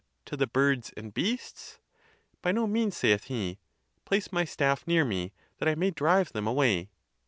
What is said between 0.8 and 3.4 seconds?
and beasts?"" By no means," saith